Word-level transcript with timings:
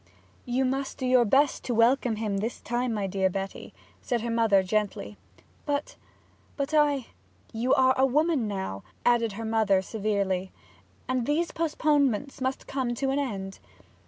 'You 0.45 0.65
must 0.65 0.97
do 0.97 1.05
your 1.05 1.25
best 1.25 1.63
to 1.65 1.75
welcome 1.75 2.15
him 2.15 2.37
this 2.37 2.59
time, 2.59 2.91
my 2.91 3.05
dear 3.05 3.29
Betty,' 3.29 3.71
her 4.09 4.31
mother 4.31 4.63
said 4.63 4.67
gently. 4.69 5.15
'But 5.67 5.95
but 6.57 6.73
I' 6.73 7.05
'You 7.53 7.75
are 7.75 7.93
a 7.95 8.07
woman 8.07 8.47
now,' 8.47 8.81
added 9.05 9.33
her 9.33 9.45
mother 9.45 9.79
severely, 9.83 10.51
'and 11.07 11.27
these 11.27 11.51
postponements 11.51 12.41
must 12.41 12.65
come 12.65 12.95
to 12.95 13.11
an 13.11 13.19
end.' 13.19 13.59